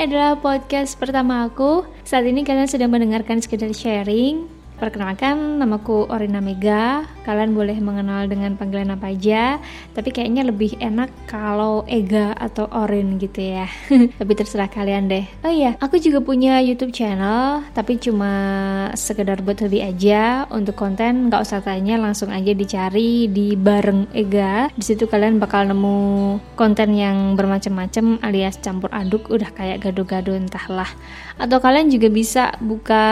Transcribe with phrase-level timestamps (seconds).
[0.00, 1.84] adalah podcast pertama aku.
[2.08, 7.04] Saat ini kalian sedang mendengarkan sekedar sharing Perkenalkan, namaku Orina Mega.
[7.28, 9.60] Kalian boleh mengenal dengan panggilan apa aja,
[9.92, 13.68] tapi kayaknya lebih enak kalau Ega atau Orin gitu ya.
[14.18, 15.28] tapi terserah kalian deh.
[15.44, 18.32] Oh iya, aku juga punya YouTube channel, tapi cuma
[18.96, 20.48] sekedar buat hobi aja.
[20.48, 24.72] Untuk konten nggak usah tanya, langsung aja dicari di bareng Ega.
[24.72, 30.88] Di situ kalian bakal nemu konten yang bermacam-macam alias campur aduk, udah kayak gado-gado entahlah.
[31.36, 33.04] Atau kalian juga bisa buka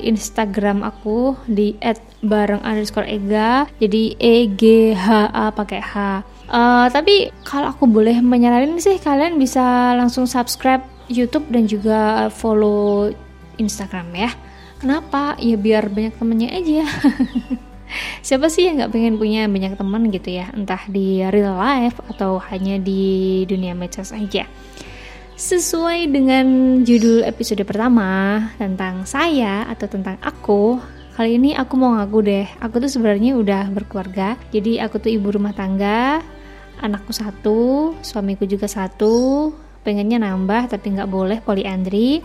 [0.00, 1.74] Instagram aku di
[2.22, 6.22] bareng underscore ega jadi e g h a pakai h.
[6.46, 13.10] Uh, tapi kalau aku boleh menyaranin sih kalian bisa langsung subscribe YouTube dan juga follow
[13.58, 14.30] Instagram ya.
[14.78, 15.34] Kenapa?
[15.42, 16.86] Ya biar banyak temennya aja.
[18.26, 20.50] Siapa sih yang nggak pengen punya banyak teman gitu ya?
[20.54, 24.46] Entah di real life atau hanya di dunia medsos aja
[25.36, 30.80] Sesuai dengan judul episode pertama tentang saya atau tentang aku,
[31.12, 34.40] kali ini aku mau ngaku deh, aku tuh sebenarnya udah berkeluarga.
[34.48, 36.24] Jadi aku tuh ibu rumah tangga,
[36.80, 39.52] anakku satu, suamiku juga satu,
[39.84, 42.24] pengennya nambah tapi nggak boleh poliandri.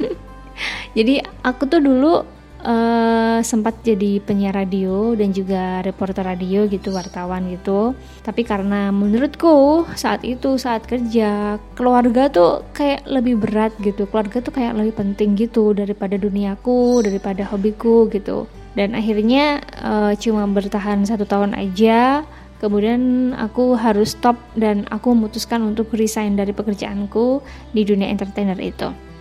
[0.96, 2.22] Jadi aku tuh dulu
[2.62, 7.92] uh, sempat jadi penyiar radio dan juga reporter radio gitu wartawan gitu.
[8.22, 14.08] Tapi karena menurutku saat itu saat kerja keluarga tuh kayak lebih berat gitu.
[14.08, 18.46] Keluarga tuh kayak lebih penting gitu daripada duniaku daripada hobiku gitu.
[18.72, 22.24] Dan akhirnya uh, cuma bertahan satu tahun aja.
[22.62, 27.42] Kemudian aku harus stop dan aku memutuskan untuk resign dari pekerjaanku
[27.74, 29.11] di dunia entertainer itu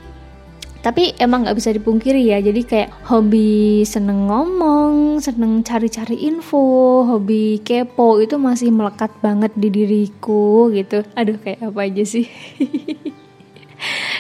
[0.81, 7.61] tapi emang nggak bisa dipungkiri ya jadi kayak hobi seneng ngomong seneng cari-cari info hobi
[7.61, 11.05] kepo itu masih melekat banget di diriku gitu.
[11.13, 12.25] Aduh kayak apa aja sih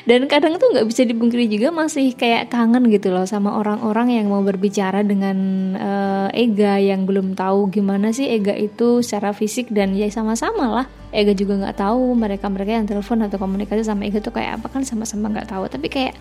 [0.01, 4.33] dan kadang tuh nggak bisa dipungkiri juga masih kayak kangen gitu loh sama orang-orang yang
[4.33, 5.37] mau berbicara dengan
[5.77, 10.85] uh, Ega yang belum tahu gimana sih Ega itu secara fisik dan ya sama-sama lah.
[11.13, 14.67] Ega juga nggak tahu mereka mereka yang telepon atau komunikasi sama Ega tuh kayak apa
[14.73, 15.69] kan sama-sama nggak tahu.
[15.69, 16.15] Tapi kayak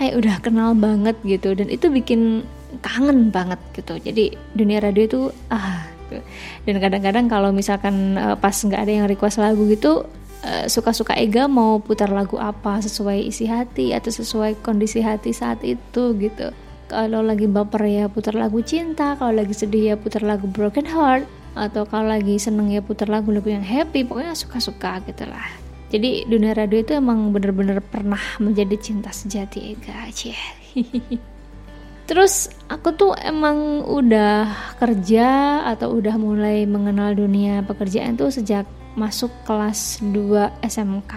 [0.00, 2.48] kayak udah kenal banget gitu dan itu bikin
[2.80, 4.00] kangen banget gitu.
[4.00, 5.20] Jadi dunia radio itu
[5.52, 6.24] ah gitu.
[6.64, 10.21] dan kadang-kadang kalau misalkan uh, pas nggak ada yang request lagu gitu Eh,
[10.66, 12.82] suka-suka Ega mau putar lagu apa?
[12.82, 16.50] Sesuai isi hati atau sesuai kondisi hati saat itu gitu.
[16.90, 21.24] Kalau lagi baper ya putar lagu cinta kalau lagi sedih ya putar lagu broken heart
[21.56, 25.62] atau kalau lagi seneng ya putar lagu-lagu yang happy pokoknya suka-suka gitu lah.
[25.92, 30.32] Jadi dunia radio itu emang bener-bener pernah menjadi cinta sejati Ega aja
[32.08, 34.48] Terus aku tuh emang udah
[34.80, 41.14] kerja atau udah mulai mengenal dunia pekerjaan tuh sejak masuk kelas 2 SMK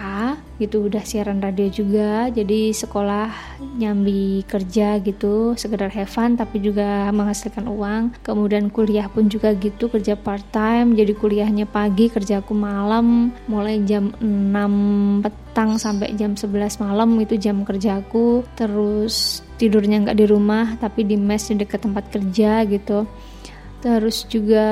[0.56, 2.32] gitu udah siaran radio juga.
[2.32, 8.02] Jadi sekolah nyambi kerja gitu sekedar have fun tapi juga menghasilkan uang.
[8.24, 14.12] Kemudian kuliah pun juga gitu kerja part time jadi kuliahnya pagi kerjaku malam mulai jam
[14.20, 18.44] 6 petang sampai jam 11 malam itu jam kerjaku.
[18.56, 23.08] Terus tidurnya nggak di rumah tapi di mes di dekat tempat kerja gitu
[23.86, 24.66] terus juga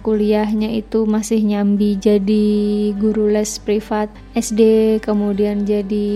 [0.00, 2.48] kuliahnya itu masih nyambi jadi
[2.96, 6.08] guru les privat SD kemudian jadi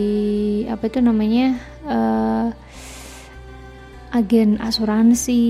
[0.73, 2.49] apa itu namanya uh,
[4.17, 5.45] agen asuransi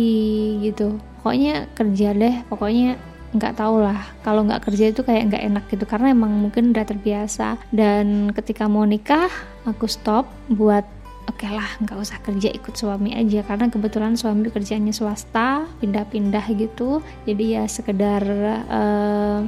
[0.66, 0.98] gitu.
[1.22, 2.98] Pokoknya kerja deh pokoknya
[3.38, 4.02] nggak tau lah.
[4.26, 7.62] Kalau nggak kerja itu kayak nggak enak gitu karena emang mungkin udah terbiasa.
[7.70, 9.30] Dan ketika mau nikah
[9.62, 10.97] aku stop buat
[11.28, 13.44] oke okay lah nggak usah kerja ikut suami aja.
[13.44, 17.04] Karena kebetulan suami kerjanya swasta pindah-pindah gitu.
[17.28, 18.24] Jadi ya sekedar
[18.66, 19.40] uh,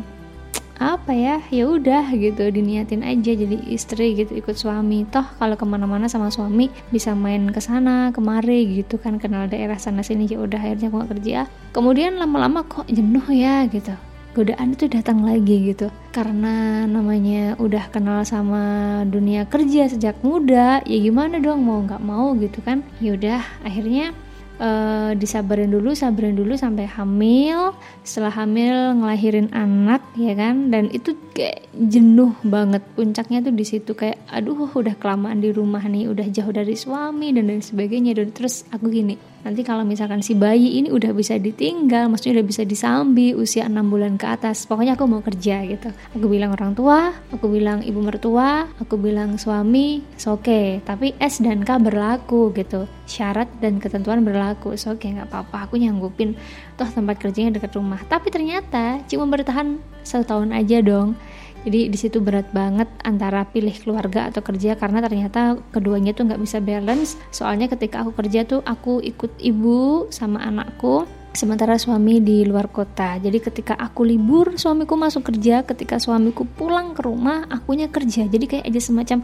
[0.80, 3.32] apa ya ya udah gitu diniatin aja.
[3.32, 5.08] Jadi istri gitu ikut suami.
[5.08, 9.16] Toh kalau ke mana-mana sama suami bisa main ke sana kemari gitu kan.
[9.16, 11.38] Kenal daerah sana sini ya udah akhirnya aku gak kerja.
[11.72, 15.90] Kemudian lama-lama kok jenuh ya gitu godaan itu datang lagi gitu.
[16.14, 22.34] Karena namanya udah kenal sama dunia kerja sejak muda ya gimana dong mau nggak mau
[22.38, 22.86] gitu kan.
[23.02, 24.14] Yaudah akhirnya
[24.62, 27.74] uh, disabarin dulu sabarin dulu sampai hamil.
[28.06, 30.70] Setelah hamil ngelahirin anak ya kan.
[30.70, 32.84] Dan itu kayak jenuh banget.
[32.94, 37.34] Puncaknya tuh di situ kayak aduh udah kelamaan di rumah nih udah jauh dari suami
[37.34, 38.14] dan lain sebagainya.
[38.14, 42.46] Dan terus aku gini nanti kalau misalkan si bayi ini udah bisa ditinggal maksudnya udah
[42.46, 45.88] bisa disambi usia enam bulan ke atas pokoknya aku mau kerja gitu.
[46.16, 50.66] Aku bilang orang tua aku bilang ibu mertua aku bilang suami oke okay.
[50.84, 52.84] tapi S dan K berlaku gitu.
[53.08, 55.68] Syarat dan ketentuan berlaku oke okay nggak apa-apa.
[55.68, 56.36] Aku nyanggupin
[56.76, 58.00] toh tempat kerjanya dekat rumah.
[58.06, 61.16] Tapi ternyata cuma bertahan satu tahun aja dong
[61.60, 66.40] jadi di situ berat banget antara pilih keluarga atau kerja karena ternyata keduanya tuh nggak
[66.40, 67.20] bisa balance.
[67.28, 73.20] Soalnya ketika aku kerja tuh aku ikut ibu sama anakku sementara suami di luar kota.
[73.22, 78.26] Jadi ketika aku libur, suamiku masuk kerja, ketika suamiku pulang ke rumah, akunya kerja.
[78.26, 79.18] Jadi kayak aja semacam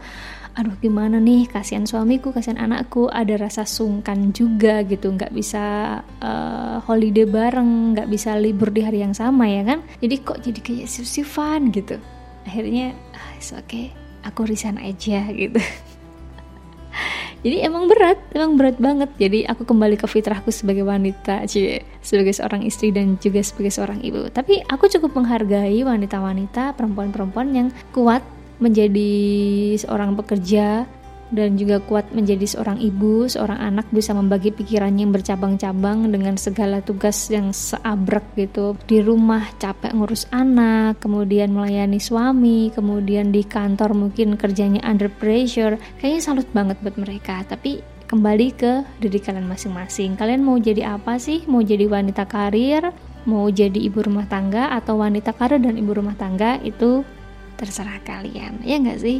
[0.56, 1.50] aduh gimana nih?
[1.50, 3.10] Kasihan suamiku kasihan anakku.
[3.10, 5.08] Ada rasa sungkan juga gitu.
[5.12, 9.82] Nggak bisa uh, holiday bareng nggak bisa libur di hari yang sama ya kan?
[9.98, 11.96] Jadi kok jadi kayak sif-sifan gitu
[12.46, 13.86] akhirnya ah, oke okay.
[14.26, 15.58] Aku resign aja gitu.
[17.46, 19.10] Jadi emang berat emang berat banget.
[19.22, 24.02] Jadi aku kembali ke fitrahku sebagai wanita cie sebagai seorang istri dan juga sebagai seorang
[24.02, 24.26] ibu.
[24.34, 28.26] Tapi aku cukup menghargai wanita-wanita perempuan-perempuan yang kuat
[28.58, 29.12] menjadi
[29.76, 30.88] seorang pekerja
[31.34, 36.78] dan juga kuat menjadi seorang ibu, seorang anak bisa membagi pikirannya yang bercabang-cabang dengan segala
[36.82, 38.78] tugas yang seabrek gitu.
[38.86, 45.74] Di rumah capek ngurus anak, kemudian melayani suami, kemudian di kantor mungkin kerjanya under pressure.
[45.98, 47.42] Kayaknya salut banget buat mereka.
[47.42, 50.14] Tapi kembali ke diri kalian masing-masing.
[50.14, 51.42] Kalian mau jadi apa sih?
[51.50, 52.94] Mau jadi wanita karir,
[53.26, 57.02] mau jadi ibu rumah tangga atau wanita karir dan ibu rumah tangga itu
[57.56, 59.18] terserah kalian ya nggak sih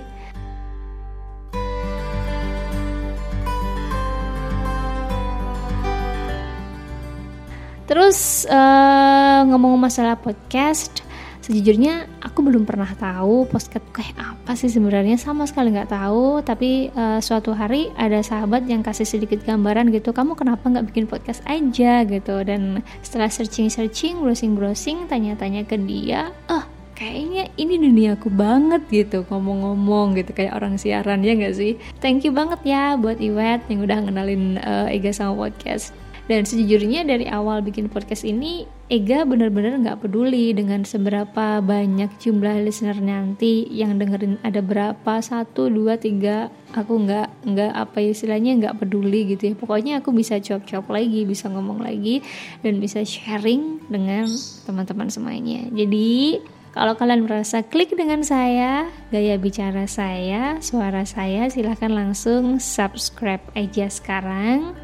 [7.87, 11.07] Terus uh, ngomong masalah podcast,
[11.47, 16.43] sejujurnya aku belum pernah tahu podcast kayak apa sih sebenarnya sama sekali nggak tahu.
[16.43, 21.07] Tapi uh, suatu hari ada sahabat yang kasih sedikit gambaran gitu, kamu kenapa nggak bikin
[21.07, 22.43] podcast aja gitu.
[22.43, 26.67] Dan setelah searching searching, browsing browsing, tanya-tanya ke dia, oh,
[26.97, 32.33] kayaknya ini duniaku banget gitu ngomong-ngomong gitu kayak orang siaran ya nggak sih thank you
[32.33, 35.93] banget ya buat Iwet yang udah ngenalin uh, Ega sama podcast
[36.27, 42.63] dan sejujurnya dari awal bikin podcast ini Ega bener-bener nggak peduli dengan seberapa banyak jumlah
[42.63, 43.67] listener nanti.
[43.67, 49.51] Yang dengerin ada berapa satu dua tiga aku nggak nggak apa istilahnya nggak peduli gitu
[49.51, 49.55] ya.
[49.59, 52.23] Pokoknya aku bisa cop-cop lagi bisa ngomong lagi
[52.63, 54.31] dan bisa sharing dengan
[54.63, 55.67] teman-teman semuanya.
[55.75, 56.39] Jadi
[56.71, 63.91] kalau kalian merasa klik dengan saya, gaya bicara saya, suara saya, silahkan langsung subscribe aja
[63.91, 64.79] sekarang.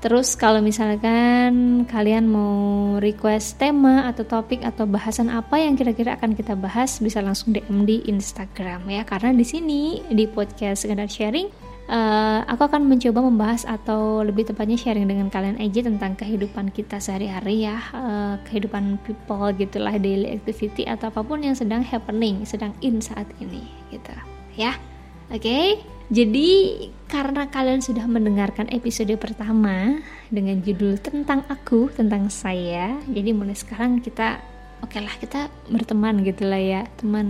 [0.00, 6.32] Terus kalau misalkan kalian mau request tema atau topik atau bahasan apa yang kira-kira akan
[6.32, 9.04] kita bahas, bisa langsung DM di Instagram ya.
[9.04, 14.78] Karena di sini di podcast sekedar sharing uh, aku akan mencoba membahas atau lebih tepatnya
[14.78, 20.86] sharing dengan kalian aja tentang kehidupan kita sehari-hari ya uh, kehidupan people gitulah daily activity
[20.86, 24.14] atau apa pun yang sedang happening sedang in saat ini gitu
[24.54, 24.78] ya
[25.28, 25.82] oke okay?
[26.10, 26.48] Jadi
[27.06, 34.02] karena kalian sudah mendengarkan episode pertama dengan judul tentang aku tentang saya jadi mulai sekarang
[34.02, 34.42] kita
[34.80, 37.28] oke okay lah kita berteman gitu lah ya teman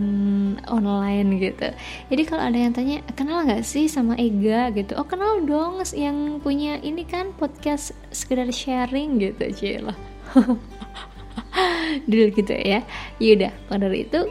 [0.71, 1.69] online gitu.
[2.09, 4.71] Jadi kalau ada yang tanya kenal nggak sih sama Ega?
[4.73, 4.95] gitu.
[4.97, 9.95] Oh kenal dong yang punya ini kan podcast sekedar sharing gitu cila
[12.11, 12.87] dulu gitu ya.
[13.19, 14.31] Yaudah pada itu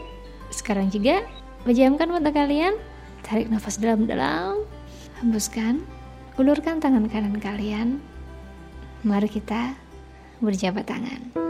[0.49, 1.21] sekarang juga.
[1.67, 2.71] Pejamkan mata kalian
[3.29, 4.65] tarik nafas dalam-dalam.
[5.21, 5.85] Hembuskan.
[6.41, 8.01] Ulurkan tangan kanan kalian.
[9.05, 9.77] Mari kita
[10.41, 11.48] berjabat tangan